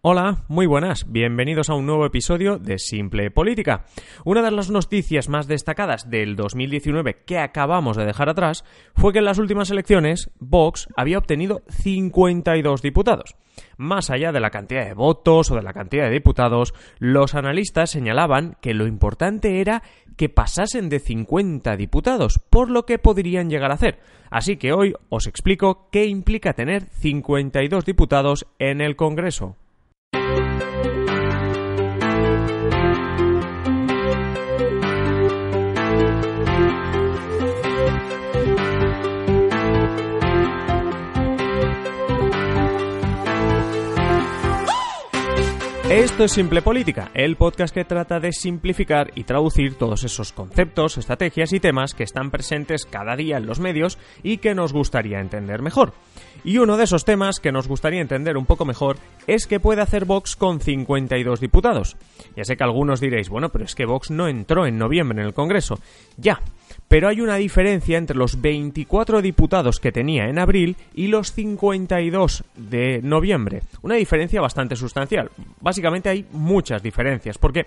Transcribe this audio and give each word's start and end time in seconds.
Hola, 0.00 0.44
muy 0.46 0.66
buenas, 0.66 1.10
bienvenidos 1.10 1.68
a 1.70 1.74
un 1.74 1.84
nuevo 1.84 2.06
episodio 2.06 2.56
de 2.56 2.78
Simple 2.78 3.32
Política. 3.32 3.84
Una 4.24 4.42
de 4.42 4.52
las 4.52 4.70
noticias 4.70 5.28
más 5.28 5.48
destacadas 5.48 6.08
del 6.08 6.36
2019 6.36 7.24
que 7.26 7.40
acabamos 7.40 7.96
de 7.96 8.06
dejar 8.06 8.28
atrás 8.28 8.64
fue 8.94 9.12
que 9.12 9.18
en 9.18 9.24
las 9.24 9.38
últimas 9.38 9.72
elecciones 9.72 10.30
Vox 10.38 10.86
había 10.96 11.18
obtenido 11.18 11.62
52 11.68 12.80
diputados. 12.80 13.34
Más 13.76 14.10
allá 14.10 14.30
de 14.30 14.38
la 14.38 14.50
cantidad 14.50 14.86
de 14.86 14.94
votos 14.94 15.50
o 15.50 15.56
de 15.56 15.62
la 15.62 15.72
cantidad 15.72 16.04
de 16.04 16.12
diputados, 16.12 16.74
los 17.00 17.34
analistas 17.34 17.90
señalaban 17.90 18.56
que 18.60 18.74
lo 18.74 18.86
importante 18.86 19.60
era 19.60 19.82
que 20.16 20.28
pasasen 20.28 20.90
de 20.90 21.00
50 21.00 21.76
diputados, 21.76 22.38
por 22.50 22.70
lo 22.70 22.86
que 22.86 23.00
podrían 23.00 23.50
llegar 23.50 23.72
a 23.72 23.74
hacer. 23.74 23.98
Así 24.30 24.58
que 24.58 24.72
hoy 24.72 24.94
os 25.08 25.26
explico 25.26 25.88
qué 25.90 26.06
implica 26.06 26.52
tener 26.52 26.84
52 26.84 27.84
diputados 27.84 28.46
en 28.60 28.80
el 28.80 28.94
Congreso. 28.94 29.56
Esto 45.90 46.24
es 46.24 46.32
Simple 46.32 46.60
Política, 46.60 47.10
el 47.14 47.36
podcast 47.36 47.72
que 47.72 47.86
trata 47.86 48.20
de 48.20 48.30
simplificar 48.30 49.10
y 49.14 49.24
traducir 49.24 49.76
todos 49.76 50.04
esos 50.04 50.34
conceptos, 50.34 50.98
estrategias 50.98 51.54
y 51.54 51.60
temas 51.60 51.94
que 51.94 52.04
están 52.04 52.30
presentes 52.30 52.84
cada 52.84 53.16
día 53.16 53.38
en 53.38 53.46
los 53.46 53.58
medios 53.58 53.96
y 54.22 54.36
que 54.36 54.54
nos 54.54 54.74
gustaría 54.74 55.18
entender 55.18 55.62
mejor. 55.62 55.94
Y 56.44 56.58
uno 56.58 56.76
de 56.76 56.84
esos 56.84 57.06
temas 57.06 57.40
que 57.40 57.52
nos 57.52 57.68
gustaría 57.68 58.02
entender 58.02 58.36
un 58.36 58.44
poco 58.44 58.66
mejor 58.66 58.98
es 59.26 59.46
que 59.46 59.60
puede 59.60 59.80
hacer 59.80 60.04
Vox 60.04 60.36
con 60.36 60.60
52 60.60 61.40
diputados. 61.40 61.96
Ya 62.36 62.44
sé 62.44 62.58
que 62.58 62.64
algunos 62.64 63.00
diréis, 63.00 63.30
bueno, 63.30 63.48
pero 63.48 63.64
es 63.64 63.74
que 63.74 63.86
Vox 63.86 64.10
no 64.10 64.28
entró 64.28 64.66
en 64.66 64.76
noviembre 64.76 65.22
en 65.22 65.26
el 65.26 65.32
Congreso. 65.32 65.80
Ya, 66.18 66.42
pero 66.88 67.08
hay 67.08 67.20
una 67.20 67.36
diferencia 67.36 67.98
entre 67.98 68.16
los 68.16 68.40
24 68.40 69.22
diputados 69.22 69.78
que 69.78 69.92
tenía 69.92 70.28
en 70.28 70.38
abril 70.38 70.76
y 70.94 71.08
los 71.08 71.32
52 71.32 72.44
de 72.56 73.00
noviembre. 73.02 73.62
Una 73.82 73.96
diferencia 73.96 74.40
bastante 74.40 74.74
sustancial. 74.74 75.30
Básicamente 75.60 76.08
hay 76.08 76.26
muchas 76.32 76.82
diferencias, 76.82 77.38
porque 77.38 77.66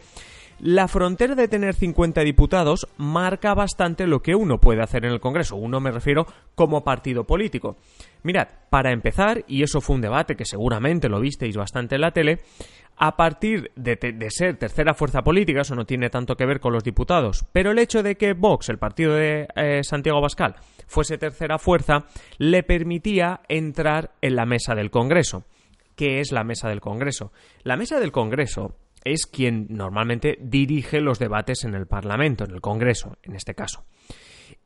la 0.62 0.88
frontera 0.88 1.34
de 1.34 1.48
tener 1.48 1.74
50 1.74 2.22
diputados 2.22 2.88
marca 2.98 3.56
bastante 3.56 4.06
lo 4.06 4.22
que 4.22 4.36
uno 4.36 4.60
puede 4.60 4.84
hacer 4.84 5.06
en 5.06 5.12
el 5.12 5.20
Congreso. 5.20 5.56
Uno 5.56 5.80
me 5.80 5.90
refiero 5.90 6.28
como 6.54 6.84
partido 6.84 7.24
político. 7.24 7.78
Mirad, 8.22 8.48
para 8.70 8.92
empezar, 8.92 9.44
y 9.48 9.64
eso 9.64 9.82
fue 9.82 9.96
un 9.96 10.04
debate 10.04 10.36
que 10.36 10.46
seguramente 10.46 11.10
lo 11.10 11.20
visteis 11.20 11.58
bastante 11.58 11.96
en 11.96 12.02
la 12.02 12.12
tele, 12.12 12.42
a 12.98 13.16
partir 13.16 13.72
de, 13.76 13.98
ser 14.30 14.58
tercera 14.58 14.94
fuerza 14.94 15.24
política, 15.24 15.62
eso 15.62 15.74
no 15.74 15.86
tiene 15.86 16.12
tanto 16.12 16.36
que 16.36 16.46
ver 16.46 16.60
con 16.60 16.74
los 16.74 16.84
diputados, 16.84 17.44
pero 17.52 17.72
el 17.72 17.80
hecho 17.80 18.04
de 18.04 18.16
que 18.16 18.34
Vox, 18.34 18.70
el 18.70 18.78
partido 18.78 19.16
de 19.16 19.48
eh, 19.56 19.84
Santiago 19.84 20.22
Bascal, 20.22 20.56
fuese 20.86 21.18
tercera 21.18 21.58
fuerza, 21.58 22.06
le 22.38 22.62
permitía 22.62 23.42
entrar 23.48 24.12
en 24.22 24.36
la 24.36 24.46
mesa 24.46 24.76
del 24.76 24.92
Congreso. 24.92 25.44
¿Qué 25.96 26.20
es 26.20 26.32
la 26.32 26.44
mesa 26.44 26.70
del 26.70 26.82
Congreso? 26.82 27.32
La 27.64 27.76
mesa 27.76 28.00
del 28.00 28.12
Congreso 28.12 28.76
es 29.04 29.26
quien 29.26 29.68
normalmente 29.70 30.38
dirige 30.42 31.02
los 31.02 31.20
debates 31.20 31.64
en 31.64 31.76
el 31.76 31.88
Parlamento, 31.88 32.44
en 32.44 32.52
el 32.52 32.62
Congreso, 32.62 33.18
en 33.24 33.36
este 33.36 33.56
caso. 33.56 33.86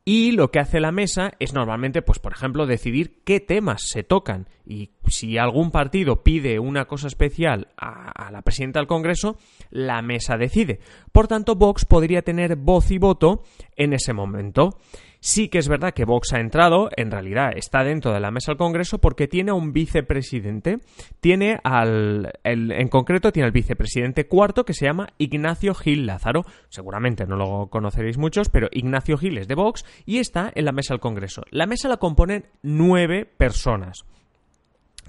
Y 0.08 0.30
lo 0.30 0.52
que 0.52 0.60
hace 0.60 0.78
la 0.78 0.92
mesa 0.92 1.32
es 1.40 1.52
normalmente, 1.52 2.00
pues, 2.00 2.20
por 2.20 2.32
ejemplo, 2.32 2.64
decidir 2.66 3.24
qué 3.24 3.40
temas 3.40 3.82
se 3.88 4.04
tocan. 4.04 4.48
Y 4.64 4.92
si 5.08 5.36
algún 5.36 5.72
partido 5.72 6.22
pide 6.22 6.60
una 6.60 6.84
cosa 6.84 7.08
especial 7.08 7.68
a, 7.76 8.12
a, 8.12 8.30
la 8.30 8.42
presidenta 8.42 8.78
del 8.78 8.86
Congreso, 8.86 9.36
la 9.70 10.02
mesa 10.02 10.36
decide. 10.36 10.78
Por 11.10 11.26
tanto, 11.26 11.56
Vox 11.56 11.84
podría 11.84 12.22
tener 12.22 12.54
voz 12.54 12.92
y 12.92 12.98
voto 12.98 13.42
en 13.74 13.94
ese 13.94 14.12
momento. 14.12 14.78
Sí 15.20 15.48
que 15.48 15.58
es 15.58 15.68
verdad 15.68 15.92
que 15.92 16.04
Vox 16.04 16.32
ha 16.32 16.40
entrado, 16.40 16.88
en 16.96 17.10
realidad 17.10 17.50
está 17.56 17.82
dentro 17.82 18.12
de 18.12 18.20
la 18.20 18.30
mesa 18.30 18.52
del 18.52 18.58
Congreso 18.58 18.98
porque 18.98 19.28
tiene 19.28 19.50
a 19.50 19.54
un 19.54 19.72
vicepresidente, 19.72 20.78
tiene 21.20 21.58
al, 21.64 22.32
en 22.44 22.88
concreto 22.88 23.32
tiene 23.32 23.46
al 23.46 23.52
vicepresidente 23.52 24.26
cuarto 24.26 24.64
que 24.64 24.74
se 24.74 24.86
llama 24.86 25.08
Ignacio 25.18 25.74
Gil 25.74 26.06
Lázaro, 26.06 26.44
seguramente 26.68 27.26
no 27.26 27.36
lo 27.36 27.68
conoceréis 27.68 28.18
muchos, 28.18 28.48
pero 28.48 28.68
Ignacio 28.70 29.18
Gil 29.18 29.38
es 29.38 29.48
de 29.48 29.54
Vox 29.54 29.84
y 30.04 30.18
está 30.18 30.52
en 30.54 30.64
la 30.64 30.72
mesa 30.72 30.94
del 30.94 31.00
Congreso. 31.00 31.42
La 31.50 31.66
mesa 31.66 31.88
la 31.88 31.96
componen 31.96 32.46
nueve 32.62 33.24
personas 33.26 34.04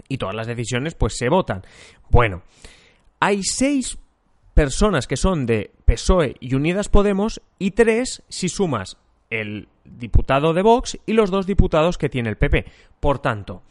y 0.07 0.17
todas 0.17 0.35
las 0.35 0.47
decisiones 0.47 0.95
pues 0.95 1.17
se 1.17 1.29
votan. 1.29 1.63
Bueno, 2.09 2.43
hay 3.19 3.43
seis 3.43 3.97
personas 4.53 5.07
que 5.07 5.17
son 5.17 5.45
de 5.45 5.71
PSOE 5.85 6.35
y 6.39 6.55
Unidas 6.55 6.89
Podemos 6.89 7.41
y 7.59 7.71
tres 7.71 8.23
si 8.29 8.49
sumas 8.49 8.97
el 9.29 9.67
diputado 9.83 10.53
de 10.53 10.61
Vox 10.61 10.97
y 11.05 11.13
los 11.13 11.31
dos 11.31 11.45
diputados 11.45 11.97
que 11.97 12.09
tiene 12.09 12.29
el 12.29 12.37
PP. 12.37 12.65
Por 12.99 13.19
tanto, 13.19 13.61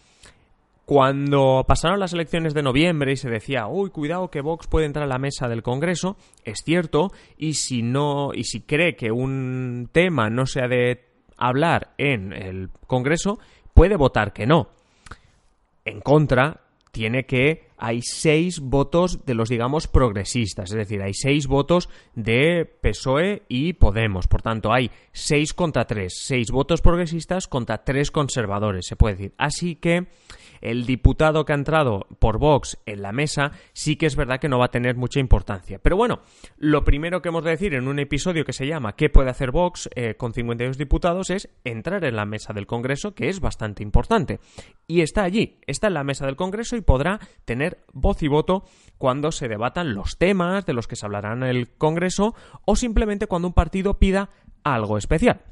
cuando 0.86 1.64
pasaron 1.66 1.98
las 1.98 2.12
elecciones 2.12 2.54
de 2.54 2.62
noviembre 2.62 3.12
y 3.12 3.16
se 3.16 3.28
decía, 3.28 3.66
uy, 3.66 3.90
cuidado 3.90 4.30
que 4.30 4.40
Vox 4.40 4.68
puede 4.68 4.86
entrar 4.86 5.04
a 5.04 5.08
la 5.08 5.18
mesa 5.18 5.48
del 5.48 5.64
Congreso, 5.64 6.16
es 6.44 6.60
cierto, 6.64 7.10
y 7.36 7.54
si 7.54 7.82
no, 7.82 8.30
y 8.32 8.44
si 8.44 8.60
cree 8.60 8.94
que 8.94 9.10
un 9.10 9.88
tema 9.90 10.30
no 10.30 10.46
se 10.46 10.62
ha 10.62 10.68
de 10.68 11.04
hablar 11.36 11.92
en 11.98 12.32
el 12.32 12.70
Congreso, 12.86 13.40
puede 13.74 13.96
votar 13.96 14.32
que 14.32 14.46
no. 14.46 14.68
En 15.84 16.00
contra, 16.00 16.60
tiene 16.92 17.26
que 17.26 17.65
hay 17.78 18.00
seis 18.02 18.60
votos 18.60 19.24
de 19.26 19.34
los, 19.34 19.48
digamos, 19.48 19.86
progresistas, 19.86 20.70
es 20.70 20.76
decir, 20.76 21.02
hay 21.02 21.14
seis 21.14 21.46
votos 21.46 21.88
de 22.14 22.64
PSOE 22.80 23.42
y 23.48 23.74
Podemos. 23.74 24.26
Por 24.26 24.42
tanto, 24.42 24.72
hay 24.72 24.90
seis 25.12 25.52
contra 25.52 25.86
tres, 25.86 26.14
seis 26.22 26.50
votos 26.50 26.80
progresistas 26.80 27.48
contra 27.48 27.84
tres 27.84 28.10
conservadores, 28.10 28.86
se 28.86 28.96
puede 28.96 29.16
decir. 29.16 29.34
Así 29.38 29.76
que 29.76 30.06
el 30.60 30.86
diputado 30.86 31.44
que 31.44 31.52
ha 31.52 31.56
entrado 31.56 32.06
por 32.18 32.38
Vox 32.38 32.78
en 32.86 33.02
la 33.02 33.12
mesa 33.12 33.52
sí 33.72 33.96
que 33.96 34.06
es 34.06 34.16
verdad 34.16 34.40
que 34.40 34.48
no 34.48 34.58
va 34.58 34.66
a 34.66 34.70
tener 34.70 34.96
mucha 34.96 35.20
importancia. 35.20 35.78
Pero 35.78 35.96
bueno, 35.96 36.20
lo 36.56 36.84
primero 36.84 37.22
que 37.22 37.28
hemos 37.28 37.44
de 37.44 37.50
decir 37.50 37.74
en 37.74 37.88
un 37.88 37.98
episodio 37.98 38.44
que 38.44 38.52
se 38.52 38.66
llama 38.66 38.94
¿Qué 38.94 39.08
puede 39.08 39.30
hacer 39.30 39.50
Vox 39.50 39.88
eh, 39.94 40.14
con 40.14 40.32
52 40.32 40.78
diputados? 40.78 41.30
es 41.30 41.48
entrar 41.64 42.04
en 42.04 42.16
la 42.16 42.26
mesa 42.26 42.52
del 42.52 42.66
Congreso, 42.66 43.14
que 43.14 43.28
es 43.28 43.40
bastante 43.40 43.82
importante. 43.82 44.40
Y 44.86 45.00
está 45.00 45.22
allí, 45.22 45.58
está 45.66 45.88
en 45.88 45.94
la 45.94 46.04
mesa 46.04 46.26
del 46.26 46.36
Congreso 46.36 46.76
y 46.76 46.80
podrá 46.80 47.20
tener 47.44 47.84
voz 47.92 48.22
y 48.22 48.28
voto 48.28 48.64
cuando 48.98 49.32
se 49.32 49.48
debatan 49.48 49.94
los 49.94 50.18
temas 50.18 50.66
de 50.66 50.72
los 50.72 50.86
que 50.86 50.96
se 50.96 51.06
hablarán 51.06 51.42
en 51.42 51.48
el 51.48 51.68
Congreso 51.70 52.34
o 52.64 52.76
simplemente 52.76 53.26
cuando 53.26 53.48
un 53.48 53.54
partido 53.54 53.98
pida 53.98 54.30
algo 54.64 54.98
especial. 54.98 55.42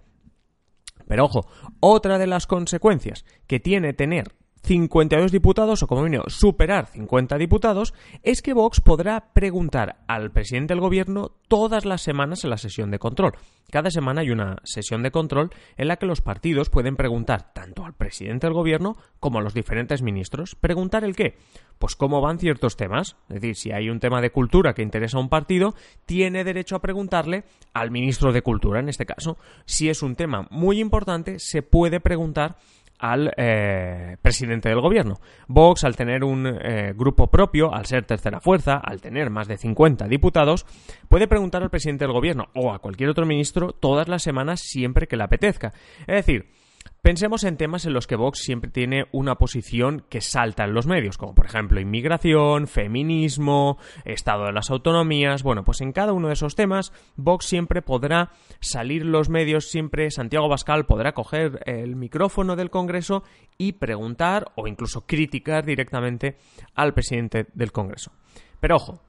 Pero 1.06 1.24
ojo, 1.24 1.46
otra 1.80 2.18
de 2.18 2.26
las 2.26 2.46
consecuencias 2.46 3.24
que 3.46 3.60
tiene 3.60 3.92
tener 3.92 4.32
52 4.64 5.30
diputados 5.30 5.82
o 5.82 5.86
como 5.86 6.02
mínimo 6.02 6.24
superar 6.28 6.86
50 6.86 7.36
diputados, 7.36 7.92
es 8.22 8.40
que 8.40 8.54
Vox 8.54 8.80
podrá 8.80 9.32
preguntar 9.34 9.96
al 10.08 10.32
presidente 10.32 10.72
del 10.72 10.80
gobierno 10.80 11.32
todas 11.48 11.84
las 11.84 12.00
semanas 12.00 12.44
en 12.44 12.50
la 12.50 12.56
sesión 12.56 12.90
de 12.90 12.98
control. 12.98 13.34
Cada 13.70 13.90
semana 13.90 14.22
hay 14.22 14.30
una 14.30 14.58
sesión 14.64 15.02
de 15.02 15.10
control 15.10 15.50
en 15.76 15.88
la 15.88 15.96
que 15.96 16.06
los 16.06 16.22
partidos 16.22 16.70
pueden 16.70 16.96
preguntar 16.96 17.52
tanto 17.52 17.84
al 17.84 17.92
presidente 17.92 18.46
del 18.46 18.54
gobierno 18.54 18.96
como 19.20 19.38
a 19.38 19.42
los 19.42 19.52
diferentes 19.52 20.00
ministros. 20.00 20.54
¿Preguntar 20.54 21.04
el 21.04 21.14
qué? 21.14 21.36
Pues 21.78 21.94
cómo 21.94 22.20
van 22.20 22.38
ciertos 22.38 22.76
temas. 22.76 23.16
Es 23.28 23.40
decir, 23.40 23.56
si 23.56 23.72
hay 23.72 23.90
un 23.90 24.00
tema 24.00 24.20
de 24.20 24.30
cultura 24.30 24.74
que 24.74 24.82
interesa 24.82 25.18
a 25.18 25.20
un 25.20 25.28
partido, 25.28 25.74
tiene 26.06 26.44
derecho 26.44 26.76
a 26.76 26.80
preguntarle 26.80 27.44
al 27.72 27.90
ministro 27.90 28.32
de 28.32 28.42
Cultura, 28.42 28.80
en 28.80 28.88
este 28.88 29.06
caso. 29.06 29.36
Si 29.66 29.88
es 29.88 30.02
un 30.02 30.14
tema 30.14 30.46
muy 30.50 30.80
importante, 30.80 31.38
se 31.38 31.62
puede 31.62 32.00
preguntar 32.00 32.56
al 33.04 33.34
eh, 33.36 34.16
presidente 34.22 34.70
del 34.70 34.80
gobierno. 34.80 35.20
Vox, 35.46 35.84
al 35.84 35.94
tener 35.94 36.24
un 36.24 36.46
eh, 36.46 36.94
grupo 36.96 37.26
propio, 37.26 37.74
al 37.74 37.84
ser 37.84 38.06
tercera 38.06 38.40
fuerza, 38.40 38.76
al 38.76 39.02
tener 39.02 39.28
más 39.28 39.46
de 39.46 39.58
50 39.58 40.08
diputados, 40.08 40.64
puede 41.08 41.28
preguntar 41.28 41.62
al 41.62 41.68
presidente 41.68 42.06
del 42.06 42.14
gobierno 42.14 42.48
o 42.54 42.72
a 42.72 42.78
cualquier 42.78 43.10
otro 43.10 43.26
ministro 43.26 43.72
todas 43.72 44.08
las 44.08 44.22
semanas 44.22 44.60
siempre 44.60 45.06
que 45.06 45.18
le 45.18 45.24
apetezca. 45.24 45.74
Es 46.06 46.24
decir, 46.24 46.48
Pensemos 47.04 47.44
en 47.44 47.58
temas 47.58 47.84
en 47.84 47.92
los 47.92 48.06
que 48.06 48.16
Vox 48.16 48.38
siempre 48.38 48.70
tiene 48.70 49.04
una 49.12 49.34
posición 49.34 50.06
que 50.08 50.22
salta 50.22 50.64
en 50.64 50.72
los 50.72 50.86
medios, 50.86 51.18
como 51.18 51.34
por 51.34 51.44
ejemplo 51.44 51.78
inmigración, 51.78 52.66
feminismo, 52.66 53.76
estado 54.06 54.46
de 54.46 54.52
las 54.52 54.70
autonomías. 54.70 55.42
Bueno, 55.42 55.64
pues 55.64 55.82
en 55.82 55.92
cada 55.92 56.14
uno 56.14 56.28
de 56.28 56.32
esos 56.32 56.54
temas 56.54 56.94
Vox 57.16 57.44
siempre 57.44 57.82
podrá 57.82 58.30
salir 58.58 59.04
los 59.04 59.28
medios, 59.28 59.66
siempre 59.66 60.10
Santiago 60.10 60.48
Bascal 60.48 60.86
podrá 60.86 61.12
coger 61.12 61.60
el 61.66 61.94
micrófono 61.94 62.56
del 62.56 62.70
Congreso 62.70 63.22
y 63.58 63.72
preguntar 63.72 64.52
o 64.56 64.66
incluso 64.66 65.04
criticar 65.04 65.66
directamente 65.66 66.38
al 66.74 66.94
presidente 66.94 67.48
del 67.52 67.70
Congreso. 67.70 68.12
Pero 68.60 68.76
ojo, 68.76 69.02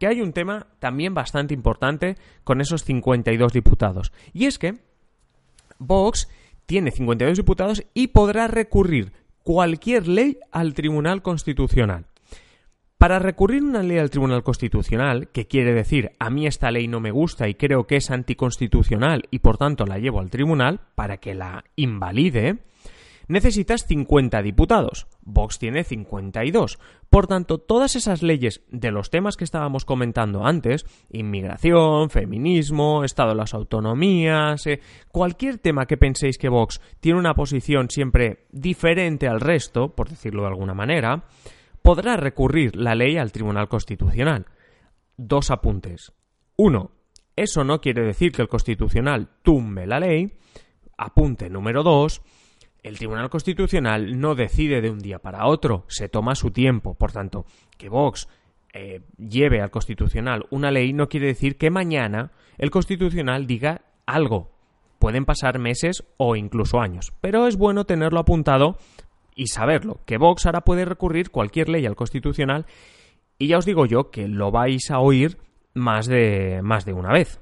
que 0.00 0.08
hay 0.08 0.20
un 0.20 0.32
tema 0.32 0.66
también 0.80 1.14
bastante 1.14 1.54
importante 1.54 2.16
con 2.42 2.60
esos 2.60 2.82
52 2.82 3.52
diputados. 3.52 4.12
Y 4.32 4.46
es 4.46 4.58
que 4.58 4.80
Vox 5.78 6.28
tiene 6.66 6.90
52 6.90 7.36
diputados 7.36 7.84
y 7.94 8.08
podrá 8.08 8.46
recurrir 8.46 9.12
cualquier 9.42 10.06
ley 10.08 10.38
al 10.52 10.74
Tribunal 10.74 11.22
Constitucional. 11.22 12.06
Para 12.98 13.18
recurrir 13.18 13.62
una 13.62 13.82
ley 13.82 13.96
al 13.96 14.10
Tribunal 14.10 14.42
Constitucional, 14.42 15.28
que 15.28 15.46
quiere 15.46 15.72
decir 15.72 16.12
a 16.18 16.28
mí 16.28 16.46
esta 16.46 16.70
ley 16.70 16.86
no 16.86 17.00
me 17.00 17.10
gusta 17.10 17.48
y 17.48 17.54
creo 17.54 17.86
que 17.86 17.96
es 17.96 18.10
anticonstitucional 18.10 19.22
y 19.30 19.38
por 19.38 19.56
tanto 19.56 19.86
la 19.86 19.98
llevo 19.98 20.20
al 20.20 20.28
tribunal 20.28 20.80
para 20.94 21.16
que 21.16 21.34
la 21.34 21.64
invalide, 21.76 22.58
necesitas 23.30 23.86
50 23.86 24.42
diputados. 24.42 25.06
Vox 25.22 25.58
tiene 25.58 25.84
52. 25.84 26.78
Por 27.08 27.26
tanto, 27.26 27.58
todas 27.58 27.96
esas 27.96 28.22
leyes 28.22 28.62
de 28.70 28.90
los 28.90 29.10
temas 29.10 29.36
que 29.36 29.44
estábamos 29.44 29.84
comentando 29.84 30.44
antes, 30.44 30.84
inmigración, 31.10 32.10
feminismo, 32.10 33.04
Estado 33.04 33.30
de 33.30 33.36
las 33.36 33.54
autonomías, 33.54 34.66
eh, 34.66 34.80
cualquier 35.12 35.58
tema 35.58 35.86
que 35.86 35.96
penséis 35.96 36.38
que 36.38 36.48
Vox 36.48 36.80
tiene 37.00 37.18
una 37.18 37.34
posición 37.34 37.88
siempre 37.88 38.46
diferente 38.50 39.28
al 39.28 39.40
resto, 39.40 39.94
por 39.94 40.08
decirlo 40.08 40.42
de 40.42 40.48
alguna 40.48 40.74
manera, 40.74 41.24
podrá 41.82 42.16
recurrir 42.16 42.76
la 42.76 42.94
ley 42.94 43.16
al 43.16 43.32
Tribunal 43.32 43.68
Constitucional. 43.68 44.46
Dos 45.16 45.50
apuntes. 45.50 46.12
Uno, 46.56 46.90
eso 47.36 47.62
no 47.62 47.80
quiere 47.80 48.02
decir 48.04 48.32
que 48.32 48.42
el 48.42 48.48
Constitucional 48.48 49.28
tumbe 49.42 49.86
la 49.86 50.00
ley. 50.00 50.32
Apunte 50.98 51.48
número 51.48 51.82
dos, 51.82 52.22
el 52.82 52.98
Tribunal 52.98 53.30
Constitucional 53.30 54.18
no 54.18 54.34
decide 54.34 54.80
de 54.80 54.90
un 54.90 55.00
día 55.00 55.18
para 55.18 55.46
otro, 55.46 55.84
se 55.88 56.08
toma 56.08 56.34
su 56.34 56.50
tiempo. 56.50 56.94
Por 56.94 57.12
tanto, 57.12 57.44
que 57.76 57.88
Vox 57.88 58.28
eh, 58.72 59.02
lleve 59.18 59.60
al 59.60 59.70
Constitucional 59.70 60.46
una 60.50 60.70
ley 60.70 60.92
no 60.92 61.08
quiere 61.08 61.26
decir 61.26 61.56
que 61.56 61.70
mañana 61.70 62.32
el 62.58 62.70
Constitucional 62.70 63.46
diga 63.46 63.82
algo. 64.06 64.50
Pueden 64.98 65.24
pasar 65.24 65.58
meses 65.58 66.04
o 66.18 66.36
incluso 66.36 66.80
años, 66.80 67.12
pero 67.20 67.46
es 67.46 67.56
bueno 67.56 67.84
tenerlo 67.84 68.20
apuntado 68.20 68.76
y 69.34 69.46
saberlo, 69.46 70.00
que 70.04 70.18
Vox 70.18 70.44
ahora 70.44 70.60
puede 70.60 70.84
recurrir 70.84 71.30
cualquier 71.30 71.68
ley 71.68 71.86
al 71.86 71.96
Constitucional 71.96 72.66
y 73.38 73.48
ya 73.48 73.58
os 73.58 73.64
digo 73.64 73.86
yo 73.86 74.10
que 74.10 74.28
lo 74.28 74.50
vais 74.50 74.90
a 74.90 74.98
oír 74.98 75.38
más 75.72 76.06
de, 76.06 76.60
más 76.62 76.84
de 76.84 76.92
una 76.92 77.12
vez. 77.12 77.40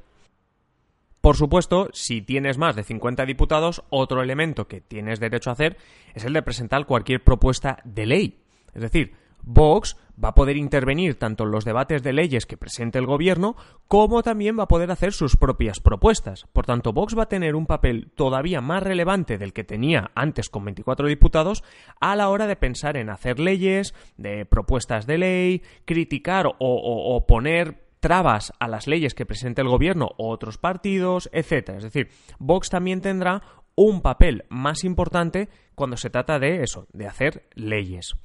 Por 1.20 1.36
supuesto, 1.36 1.88
si 1.92 2.22
tienes 2.22 2.58
más 2.58 2.76
de 2.76 2.84
50 2.84 3.26
diputados, 3.26 3.82
otro 3.90 4.22
elemento 4.22 4.68
que 4.68 4.80
tienes 4.80 5.20
derecho 5.20 5.50
a 5.50 5.54
hacer 5.54 5.76
es 6.14 6.24
el 6.24 6.32
de 6.32 6.42
presentar 6.42 6.86
cualquier 6.86 7.22
propuesta 7.22 7.78
de 7.84 8.06
ley. 8.06 8.38
Es 8.72 8.82
decir, 8.82 9.14
Vox 9.42 9.96
va 10.22 10.30
a 10.30 10.34
poder 10.34 10.56
intervenir 10.56 11.18
tanto 11.18 11.44
en 11.44 11.50
los 11.50 11.64
debates 11.64 12.02
de 12.02 12.12
leyes 12.12 12.46
que 12.46 12.56
presente 12.56 12.98
el 12.98 13.06
gobierno, 13.06 13.56
como 13.86 14.22
también 14.22 14.58
va 14.58 14.64
a 14.64 14.68
poder 14.68 14.90
hacer 14.90 15.12
sus 15.12 15.36
propias 15.36 15.80
propuestas. 15.80 16.46
Por 16.52 16.66
tanto, 16.66 16.92
Vox 16.92 17.16
va 17.16 17.24
a 17.24 17.28
tener 17.28 17.54
un 17.54 17.66
papel 17.66 18.10
todavía 18.14 18.60
más 18.60 18.82
relevante 18.82 19.38
del 19.38 19.52
que 19.52 19.64
tenía 19.64 20.10
antes 20.14 20.50
con 20.50 20.64
24 20.64 21.08
diputados 21.08 21.64
a 22.00 22.16
la 22.16 22.28
hora 22.28 22.46
de 22.46 22.56
pensar 22.56 22.96
en 22.96 23.10
hacer 23.10 23.38
leyes, 23.38 23.94
de 24.16 24.44
propuestas 24.44 25.06
de 25.06 25.18
ley, 25.18 25.62
criticar 25.84 26.46
o, 26.46 26.54
o 26.58 27.26
poner 27.26 27.87
trabas 28.00 28.52
a 28.58 28.68
las 28.68 28.86
leyes 28.86 29.14
que 29.14 29.26
presente 29.26 29.62
el 29.62 29.68
gobierno 29.68 30.08
o 30.18 30.30
otros 30.30 30.58
partidos, 30.58 31.28
etc. 31.32 31.70
Es 31.76 31.82
decir, 31.82 32.08
Vox 32.38 32.70
también 32.70 33.00
tendrá 33.00 33.42
un 33.74 34.02
papel 34.02 34.44
más 34.48 34.84
importante 34.84 35.48
cuando 35.74 35.96
se 35.96 36.10
trata 36.10 36.38
de 36.38 36.62
eso, 36.62 36.86
de 36.92 37.06
hacer 37.06 37.48
leyes. 37.54 38.16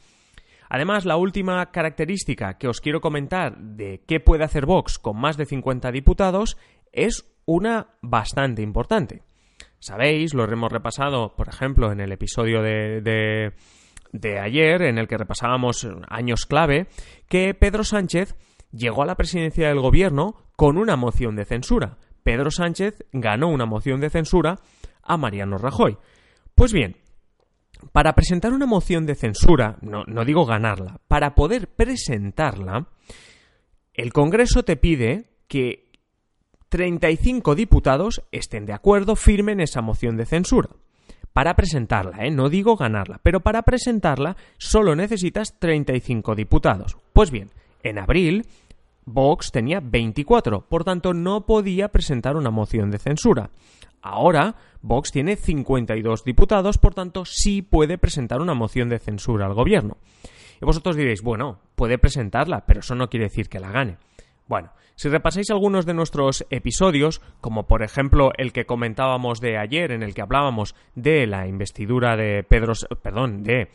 Además, 0.69 1.05
la 1.05 1.17
última 1.17 1.69
característica 1.71 2.57
que 2.57 2.67
os 2.67 2.81
quiero 2.81 3.01
comentar 3.01 3.57
de 3.57 4.01
qué 4.07 4.19
puede 4.19 4.43
hacer 4.43 4.65
Vox 4.65 4.97
con 4.97 5.19
más 5.19 5.37
de 5.37 5.45
50 5.45 5.91
diputados 5.91 6.57
es 6.91 7.31
una 7.45 7.89
bastante 8.01 8.63
importante. 8.63 9.21
Sabéis, 9.77 10.33
lo 10.33 10.51
hemos 10.51 10.71
repasado, 10.71 11.35
por 11.35 11.49
ejemplo, 11.49 11.91
en 11.91 11.99
el 11.99 12.11
episodio 12.11 12.61
de, 12.63 13.01
de, 13.01 13.53
de 14.13 14.39
ayer, 14.39 14.81
en 14.81 14.97
el 14.97 15.07
que 15.07 15.17
repasábamos 15.17 15.87
años 16.07 16.45
clave, 16.45 16.87
que 17.27 17.53
Pedro 17.53 17.83
Sánchez 17.83 18.35
llegó 18.73 19.03
a 19.03 19.05
la 19.05 19.15
presidencia 19.15 19.67
del 19.67 19.79
gobierno 19.79 20.35
con 20.55 20.77
una 20.77 20.95
moción 20.95 21.35
de 21.35 21.45
censura. 21.45 21.97
Pedro 22.23 22.51
Sánchez 22.51 23.05
ganó 23.11 23.49
una 23.49 23.65
moción 23.65 23.99
de 23.99 24.09
censura 24.09 24.59
a 25.01 25.17
Mariano 25.17 25.57
Rajoy. 25.57 25.97
Pues 26.55 26.73
bien, 26.73 26.97
para 27.91 28.13
presentar 28.13 28.53
una 28.53 28.65
moción 28.65 29.05
de 29.05 29.15
censura, 29.15 29.77
no, 29.81 30.03
no, 30.07 30.25
digo 30.25 30.45
ganarla, 30.45 30.99
para 31.07 31.35
poder 31.35 31.67
presentarla, 31.67 32.87
el 33.93 34.13
Congreso 34.13 34.63
te 34.63 34.77
pide 34.77 35.25
que 35.47 35.91
35 36.69 37.55
diputados 37.55 38.23
estén 38.31 38.65
de 38.65 38.73
acuerdo, 38.73 39.15
firmen 39.15 39.59
esa 39.59 39.81
moción 39.81 40.17
de 40.17 40.25
censura. 40.25 40.69
Para 41.33 41.55
presentarla, 41.55 42.25
¿eh? 42.25 42.31
no 42.31 42.47
digo 42.47 42.75
ganarla, 42.77 43.19
pero 43.23 43.41
para 43.41 43.63
presentarla 43.63 44.37
solo 44.57 44.95
necesitas 44.95 45.59
35 45.59 46.35
diputados. 46.35 46.95
Pues 47.11 47.31
bien, 47.31 47.49
en 47.83 47.99
abril 47.99 48.45
Vox 49.05 49.51
tenía 49.51 49.79
24, 49.81 50.61
por 50.67 50.83
tanto 50.83 51.13
no 51.13 51.45
podía 51.45 51.89
presentar 51.89 52.35
una 52.35 52.51
moción 52.51 52.91
de 52.91 52.99
censura. 52.99 53.49
Ahora, 54.01 54.55
Vox 54.81 55.11
tiene 55.11 55.35
52 55.35 56.23
diputados, 56.23 56.77
por 56.77 56.93
tanto 56.93 57.23
sí 57.25 57.61
puede 57.61 57.97
presentar 57.97 58.41
una 58.41 58.53
moción 58.53 58.89
de 58.89 58.99
censura 58.99 59.45
al 59.45 59.53
gobierno. 59.53 59.97
Y 60.61 60.65
vosotros 60.65 60.95
diréis, 60.95 61.21
bueno, 61.21 61.59
puede 61.75 61.97
presentarla, 61.97 62.65
pero 62.65 62.81
eso 62.81 62.95
no 62.95 63.09
quiere 63.09 63.25
decir 63.25 63.49
que 63.49 63.59
la 63.59 63.71
gane. 63.71 63.97
Bueno, 64.47 64.71
si 64.95 65.09
repasáis 65.09 65.49
algunos 65.49 65.85
de 65.85 65.93
nuestros 65.93 66.45
episodios, 66.49 67.21
como 67.41 67.65
por 67.65 67.81
ejemplo 67.81 68.31
el 68.37 68.51
que 68.53 68.65
comentábamos 68.65 69.41
de 69.41 69.57
ayer, 69.57 69.91
en 69.91 70.03
el 70.03 70.13
que 70.13 70.21
hablábamos 70.21 70.75
de 70.95 71.25
la 71.25 71.47
investidura 71.47 72.15
de 72.15 72.43
Pedro, 72.43 72.73
perdón, 73.01 73.43
de 73.43 73.69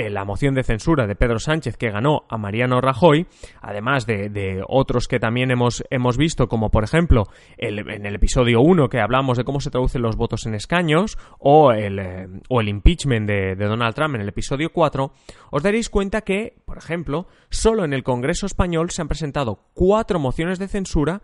eh, 0.00 0.10
la 0.10 0.24
moción 0.24 0.54
de 0.54 0.62
censura 0.62 1.06
de 1.06 1.14
Pedro 1.14 1.38
Sánchez 1.38 1.76
que 1.76 1.90
ganó 1.90 2.24
a 2.28 2.38
Mariano 2.38 2.80
Rajoy, 2.80 3.26
además 3.60 4.06
de, 4.06 4.62
otros 4.66 5.08
que 5.08 5.18
también 5.18 5.50
hemos, 5.50 5.84
hemos 5.90 6.16
visto, 6.16 6.48
como 6.48 6.70
por 6.70 6.84
ejemplo 6.84 7.24
en 7.58 8.06
el 8.06 8.14
episodio 8.14 8.60
1 8.62 8.88
que 8.88 9.00
hablamos 9.00 9.36
de 9.36 9.44
cómo 9.44 9.60
se 9.60 9.70
traducen 9.70 10.02
los 10.02 10.16
votos 10.16 10.46
en 10.46 10.54
escaños, 10.54 11.18
o 11.38 11.72
el, 11.72 11.98
eh, 11.98 12.28
o 12.48 12.60
el 12.60 12.68
impeachment 12.68 13.28
de, 13.28 13.56
de 13.56 13.66
Donald 13.66 13.94
Trump 13.94 14.14
en 14.14 14.22
el 14.22 14.28
episodio 14.28 14.70
4, 14.72 15.12
os 15.50 15.62
daréis 15.62 15.90
cuenta 15.90 16.22
que, 16.22 16.56
por 16.64 16.78
ejemplo, 16.78 17.26
solo 17.50 17.84
en 17.84 17.92
el 17.92 18.02
Congreso 18.02 18.46
español 18.46 18.90
se 18.90 19.02
han 19.02 19.08
presentado 19.08 19.66
cuatro 19.74 20.18
mociones 20.18 20.58
de 20.58 20.68
censura, 20.68 21.22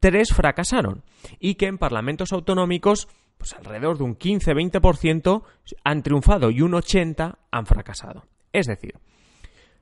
tres 0.00 0.32
fracasaron, 0.34 1.04
y 1.38 1.54
que 1.54 1.66
en 1.66 1.78
parlamentos 1.78 2.32
autonómicos 2.32 3.08
pues 3.40 3.54
alrededor 3.54 3.96
de 3.96 4.04
un 4.04 4.18
15-20% 4.18 5.42
han 5.82 6.02
triunfado 6.02 6.50
y 6.50 6.60
un 6.60 6.72
80% 6.72 7.38
han 7.50 7.64
fracasado. 7.64 8.26
Es 8.52 8.66
decir, 8.66 8.98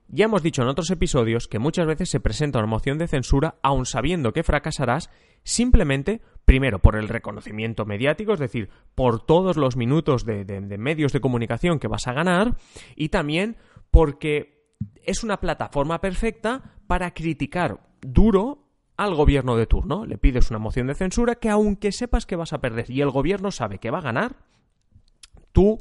ya 0.07 0.25
hemos 0.25 0.41
dicho 0.41 0.61
en 0.61 0.69
otros 0.69 0.89
episodios 0.91 1.49
que 1.49 1.59
muchas 1.59 1.85
veces 1.85 2.09
se 2.09 2.21
presenta 2.21 2.59
una 2.59 2.69
moción 2.69 2.97
de 2.97 3.09
censura 3.09 3.55
aun 3.61 3.85
sabiendo 3.85 4.31
que 4.31 4.43
fracasarás 4.43 5.09
simplemente, 5.43 6.21
primero, 6.45 6.79
por 6.79 6.95
el 6.95 7.09
reconocimiento 7.09 7.85
mediático, 7.85 8.31
es 8.31 8.39
decir, 8.39 8.69
por 8.95 9.25
todos 9.25 9.57
los 9.57 9.75
minutos 9.75 10.23
de, 10.23 10.45
de 10.45 10.77
medios 10.77 11.11
de 11.11 11.19
comunicación 11.19 11.79
que 11.79 11.89
vas 11.89 12.07
a 12.07 12.13
ganar, 12.13 12.55
y 12.95 13.09
también 13.09 13.57
porque 13.91 14.69
es 15.03 15.21
una 15.21 15.41
plataforma 15.41 15.99
perfecta 15.99 16.77
para 16.87 17.13
criticar 17.13 17.81
duro 17.99 18.68
al 18.99 19.15
gobierno 19.15 19.55
de 19.55 19.65
turno. 19.65 20.05
Le 20.05 20.17
pides 20.17 20.49
una 20.49 20.59
moción 20.59 20.87
de 20.87 20.93
censura 20.93 21.35
que 21.35 21.49
aunque 21.49 21.93
sepas 21.93 22.25
que 22.25 22.35
vas 22.35 22.51
a 22.51 22.59
perder 22.59 22.91
y 22.91 22.99
el 22.99 23.09
gobierno 23.09 23.49
sabe 23.49 23.79
que 23.79 23.91
va 23.91 23.99
a 23.99 24.01
ganar, 24.01 24.35
tú 25.53 25.79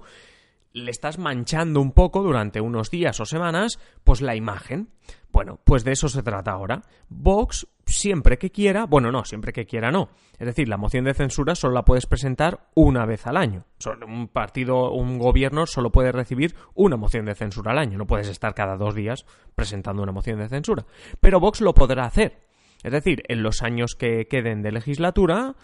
le 0.72 0.92
estás 0.92 1.18
manchando 1.18 1.80
un 1.80 1.90
poco 1.90 2.22
durante 2.22 2.60
unos 2.60 2.90
días 2.90 3.18
o 3.18 3.24
semanas, 3.24 3.80
pues 4.04 4.20
la 4.20 4.36
imagen. 4.36 4.90
Bueno, 5.32 5.58
pues 5.64 5.82
de 5.82 5.92
eso 5.92 6.08
se 6.08 6.22
trata 6.22 6.52
ahora. 6.52 6.82
Vox, 7.08 7.66
siempre 7.86 8.38
que 8.38 8.50
quiera, 8.50 8.86
bueno, 8.86 9.10
no, 9.10 9.24
siempre 9.24 9.52
que 9.52 9.66
quiera 9.66 9.90
no. 9.90 10.10
Es 10.38 10.46
decir, 10.46 10.68
la 10.68 10.76
moción 10.76 11.04
de 11.04 11.14
censura 11.14 11.56
solo 11.56 11.74
la 11.74 11.84
puedes 11.84 12.06
presentar 12.06 12.68
una 12.74 13.04
vez 13.04 13.26
al 13.26 13.36
año. 13.36 13.64
Un 14.06 14.28
partido, 14.28 14.92
un 14.92 15.18
gobierno 15.18 15.66
solo 15.66 15.90
puede 15.90 16.12
recibir 16.12 16.54
una 16.74 16.96
moción 16.96 17.24
de 17.24 17.34
censura 17.34 17.72
al 17.72 17.78
año. 17.78 17.98
No 17.98 18.06
puedes 18.06 18.28
estar 18.28 18.54
cada 18.54 18.76
dos 18.76 18.94
días 18.94 19.26
presentando 19.56 20.04
una 20.04 20.12
moción 20.12 20.38
de 20.38 20.48
censura. 20.48 20.86
Pero 21.18 21.40
Vox 21.40 21.60
lo 21.60 21.74
podrá 21.74 22.04
hacer. 22.04 22.47
Es 22.82 22.92
decir, 22.92 23.22
en 23.28 23.42
los 23.42 23.62
años 23.62 23.94
que 23.94 24.26
queden 24.28 24.62
de 24.62 24.72
legislatura, 24.72 25.56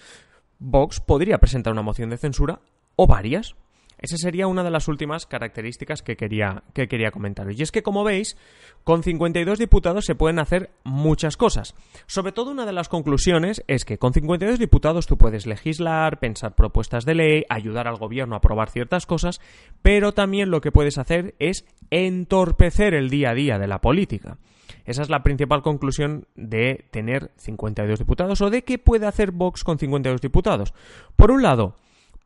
Vox 0.58 1.00
podría 1.00 1.38
presentar 1.38 1.72
una 1.72 1.82
moción 1.82 2.10
de 2.10 2.18
censura 2.18 2.60
o 2.96 3.06
varias. 3.06 3.54
Esa 3.98 4.16
sería 4.16 4.48
una 4.48 4.64
de 4.64 4.70
las 4.70 4.88
últimas 4.88 5.24
características 5.24 6.02
que 6.02 6.16
quería, 6.16 6.64
que 6.74 6.88
quería 6.88 7.10
comentaros. 7.10 7.58
Y 7.58 7.62
es 7.62 7.70
que, 7.70 7.82
como 7.82 8.04
veis, 8.04 8.36
con 8.82 9.02
52 9.02 9.58
diputados 9.58 10.04
se 10.04 10.16
pueden 10.16 10.40
hacer 10.40 10.70
muchas 10.82 11.36
cosas. 11.36 11.74
Sobre 12.06 12.32
todo, 12.32 12.50
una 12.50 12.66
de 12.66 12.72
las 12.72 12.88
conclusiones 12.88 13.62
es 13.68 13.84
que 13.84 13.96
con 13.96 14.12
52 14.12 14.58
diputados 14.58 15.06
tú 15.06 15.16
puedes 15.16 15.46
legislar, 15.46 16.18
pensar 16.18 16.54
propuestas 16.54 17.04
de 17.04 17.14
ley, 17.14 17.44
ayudar 17.48 17.86
al 17.86 17.96
gobierno 17.96 18.34
a 18.34 18.38
aprobar 18.38 18.68
ciertas 18.68 19.06
cosas, 19.06 19.40
pero 19.80 20.12
también 20.12 20.50
lo 20.50 20.60
que 20.60 20.72
puedes 20.72 20.98
hacer 20.98 21.34
es 21.38 21.64
entorpecer 21.90 22.94
el 22.94 23.08
día 23.08 23.30
a 23.30 23.34
día 23.34 23.58
de 23.58 23.68
la 23.68 23.80
política. 23.80 24.38
Esa 24.84 25.02
es 25.02 25.10
la 25.10 25.22
principal 25.22 25.62
conclusión 25.62 26.26
de 26.34 26.86
tener 26.90 27.32
52 27.36 27.98
diputados 27.98 28.40
o 28.40 28.50
de 28.50 28.64
qué 28.64 28.78
puede 28.78 29.06
hacer 29.06 29.30
Vox 29.30 29.64
con 29.64 29.78
52 29.78 30.20
diputados. 30.20 30.74
Por 31.16 31.30
un 31.30 31.42
lado, 31.42 31.76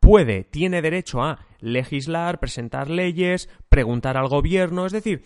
puede, 0.00 0.44
tiene 0.44 0.82
derecho 0.82 1.22
a 1.22 1.40
legislar, 1.60 2.40
presentar 2.40 2.90
leyes, 2.90 3.48
preguntar 3.68 4.16
al 4.16 4.28
gobierno, 4.28 4.86
es 4.86 4.92
decir, 4.92 5.24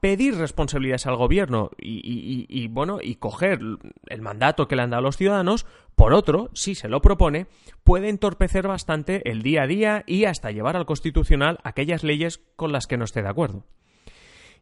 pedir 0.00 0.36
responsabilidades 0.36 1.06
al 1.06 1.16
gobierno 1.16 1.70
y, 1.78 2.68
bueno 2.68 2.98
y 3.02 3.16
coger 3.16 3.60
el 4.06 4.22
mandato 4.22 4.68
que 4.68 4.76
le 4.76 4.82
han 4.82 4.90
dado 4.90 5.02
los 5.02 5.16
ciudadanos 5.16 5.66
por 5.96 6.12
otro 6.12 6.50
si 6.54 6.74
se 6.74 6.88
lo 6.88 7.02
propone 7.02 7.46
puede 7.82 8.08
entorpecer 8.08 8.68
bastante 8.68 9.28
el 9.28 9.42
día 9.42 9.62
a 9.62 9.66
día 9.66 10.04
y 10.06 10.24
hasta 10.24 10.52
llevar 10.52 10.76
al 10.76 10.86
constitucional 10.86 11.58
aquellas 11.64 12.04
leyes 12.04 12.40
con 12.54 12.70
las 12.70 12.86
que 12.86 12.96
no 12.96 13.04
esté 13.04 13.22
de 13.22 13.28
acuerdo 13.28 13.64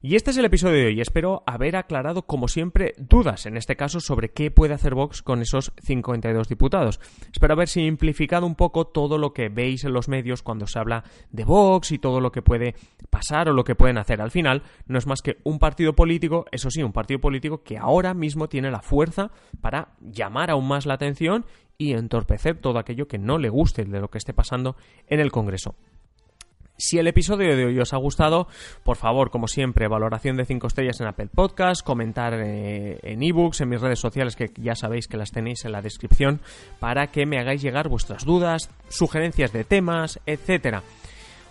y 0.06 0.14
este 0.14 0.30
es 0.30 0.36
el 0.36 0.44
episodio 0.44 0.76
de 0.76 0.86
hoy. 0.86 1.00
Espero 1.00 1.42
haber 1.48 1.74
aclarado, 1.74 2.26
como 2.26 2.46
siempre, 2.46 2.94
dudas, 2.96 3.44
en 3.44 3.56
este 3.56 3.74
caso, 3.74 3.98
sobre 3.98 4.28
qué 4.28 4.52
puede 4.52 4.72
hacer 4.72 4.94
Vox 4.94 5.20
con 5.20 5.42
esos 5.42 5.72
52 5.82 6.48
diputados. 6.48 7.00
Espero 7.32 7.54
haber 7.54 7.66
simplificado 7.66 8.46
un 8.46 8.54
poco 8.54 8.86
todo 8.86 9.18
lo 9.18 9.32
que 9.32 9.48
veis 9.48 9.82
en 9.82 9.92
los 9.92 10.08
medios 10.08 10.44
cuando 10.44 10.68
se 10.68 10.78
habla 10.78 11.02
de 11.32 11.42
Vox 11.42 11.90
y 11.90 11.98
todo 11.98 12.20
lo 12.20 12.30
que 12.30 12.40
puede 12.40 12.76
pasar 13.10 13.48
o 13.48 13.52
lo 13.52 13.64
que 13.64 13.74
pueden 13.74 13.98
hacer. 13.98 14.20
Al 14.20 14.30
final, 14.30 14.62
no 14.86 14.96
es 14.96 15.08
más 15.08 15.22
que 15.22 15.38
un 15.42 15.58
partido 15.58 15.96
político, 15.96 16.44
eso 16.52 16.70
sí, 16.70 16.84
un 16.84 16.92
partido 16.92 17.18
político 17.18 17.64
que 17.64 17.76
ahora 17.76 18.14
mismo 18.14 18.48
tiene 18.48 18.70
la 18.70 18.82
fuerza 18.82 19.32
para 19.60 19.96
llamar 20.00 20.52
aún 20.52 20.68
más 20.68 20.86
la 20.86 20.94
atención 20.94 21.46
y 21.78 21.94
entorpecer 21.94 22.58
todo 22.58 22.78
aquello 22.78 23.08
que 23.08 23.18
no 23.18 23.38
le 23.38 23.48
guste 23.48 23.84
de 23.84 24.00
lo 24.00 24.08
que 24.08 24.18
esté 24.18 24.32
pasando 24.32 24.76
en 25.08 25.18
el 25.18 25.32
Congreso. 25.32 25.74
Si 26.78 26.98
el 26.98 27.06
episodio 27.06 27.56
de 27.56 27.64
hoy 27.64 27.78
os 27.78 27.94
ha 27.94 27.96
gustado, 27.96 28.48
por 28.84 28.96
favor, 28.96 29.30
como 29.30 29.48
siempre, 29.48 29.88
valoración 29.88 30.36
de 30.36 30.44
5 30.44 30.66
estrellas 30.66 31.00
en 31.00 31.06
Apple 31.06 31.28
Podcast, 31.34 31.82
comentar 31.82 32.34
eh, 32.34 32.98
en 33.02 33.22
ebooks, 33.22 33.62
en 33.62 33.70
mis 33.70 33.80
redes 33.80 33.98
sociales, 33.98 34.36
que 34.36 34.50
ya 34.56 34.74
sabéis 34.74 35.08
que 35.08 35.16
las 35.16 35.30
tenéis 35.30 35.64
en 35.64 35.72
la 35.72 35.80
descripción, 35.80 36.40
para 36.78 37.06
que 37.06 37.24
me 37.24 37.38
hagáis 37.38 37.62
llegar 37.62 37.88
vuestras 37.88 38.26
dudas, 38.26 38.70
sugerencias 38.88 39.54
de 39.54 39.64
temas, 39.64 40.20
etcétera. 40.26 40.82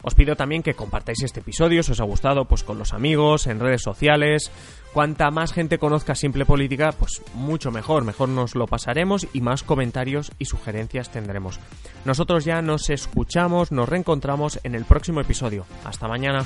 Os 0.06 0.14
pido 0.14 0.36
también 0.36 0.62
que 0.62 0.76
compartáis 0.76 1.24
este 1.24 1.40
episodio, 1.40 1.82
si 1.82 1.94
os 1.94 2.00
ha 2.00 2.04
gustado, 2.04 2.46
pues 2.46 2.64
con 2.64 2.78
los 2.78 2.94
amigos, 2.94 3.48
en 3.48 3.60
redes 3.60 3.82
sociales. 3.82 4.52
Cuanta 4.94 5.32
más 5.32 5.52
gente 5.52 5.80
conozca 5.80 6.14
Simple 6.14 6.46
Política, 6.46 6.92
pues 6.92 7.24
mucho 7.34 7.72
mejor, 7.72 8.06
mejor 8.06 8.30
nos 8.30 8.54
lo 8.54 8.68
pasaremos 8.68 9.28
y 9.34 9.42
más 9.42 9.64
comentarios 9.64 10.32
y 10.38 10.46
sugerencias 10.46 11.12
tendremos. 11.12 11.60
Nosotros 12.06 12.46
ya 12.46 12.62
nos 12.62 12.92
escuchamos, 12.92 13.72
nos 13.72 13.90
reencontramos 13.90 14.60
en 14.64 14.76
el 14.76 14.86
próximo 14.86 15.22
episodio. 15.22 15.66
Hasta 15.84 16.08
mañana. 16.08 16.46